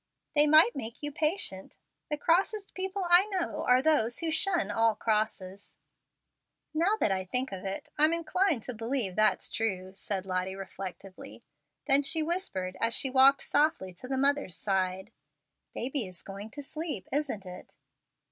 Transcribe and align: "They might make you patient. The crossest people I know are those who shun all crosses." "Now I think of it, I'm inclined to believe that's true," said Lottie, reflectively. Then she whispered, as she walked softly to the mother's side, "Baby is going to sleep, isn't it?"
"They 0.33 0.47
might 0.47 0.75
make 0.75 1.03
you 1.03 1.11
patient. 1.11 1.77
The 2.09 2.17
crossest 2.17 2.73
people 2.73 3.05
I 3.07 3.25
know 3.27 3.65
are 3.67 3.83
those 3.83 4.17
who 4.17 4.31
shun 4.31 4.71
all 4.71 4.95
crosses." 4.95 5.75
"Now 6.73 6.95
I 6.99 7.23
think 7.23 7.51
of 7.51 7.65
it, 7.65 7.89
I'm 7.99 8.11
inclined 8.11 8.63
to 8.63 8.73
believe 8.73 9.15
that's 9.15 9.47
true," 9.47 9.91
said 9.93 10.25
Lottie, 10.25 10.55
reflectively. 10.55 11.43
Then 11.85 12.01
she 12.01 12.23
whispered, 12.23 12.77
as 12.81 12.95
she 12.95 13.11
walked 13.11 13.41
softly 13.43 13.93
to 13.93 14.07
the 14.07 14.17
mother's 14.17 14.55
side, 14.57 15.11
"Baby 15.75 16.07
is 16.07 16.23
going 16.23 16.49
to 16.49 16.63
sleep, 16.63 17.07
isn't 17.11 17.45
it?" 17.45 17.75